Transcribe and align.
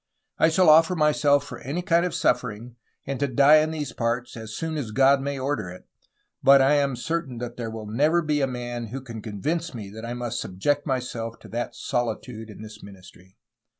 I 0.39 0.49
shall 0.49 0.67
offer 0.67 0.95
myself 0.95 1.43
for 1.43 1.59
any 1.59 1.83
kind 1.83 2.07
of 2.07 2.15
suffering 2.15 2.75
and 3.05 3.19
to 3.19 3.27
die 3.27 3.57
in 3.57 3.69
these 3.69 3.93
parts, 3.93 4.35
as 4.35 4.55
soon 4.55 4.75
as 4.75 4.89
God 4.89 5.21
may 5.21 5.37
order 5.37 5.69
it, 5.69 5.87
but 6.41 6.59
I 6.59 6.73
am 6.73 6.95
certain 6.95 7.37
that 7.37 7.55
there 7.55 7.69
will 7.69 7.85
never 7.85 8.23
be 8.23 8.41
a 8.41 8.47
man 8.47 8.87
who 8.87 9.01
can 9.01 9.21
convince 9.21 9.75
me 9.75 9.91
that 9.91 10.03
I 10.03 10.15
must 10.15 10.41
subject 10.41 10.87
myself 10.87 11.37
to 11.41 11.47
that 11.49 11.75
solitude 11.75 12.49
in 12.49 12.63
this 12.63 12.81
ministry. 12.81 13.37